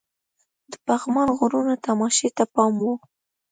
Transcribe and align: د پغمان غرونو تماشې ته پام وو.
د 0.71 0.73
پغمان 0.85 1.29
غرونو 1.37 1.73
تماشې 1.85 2.29
ته 2.37 2.43
پام 2.53 2.73
وو. 2.83 2.93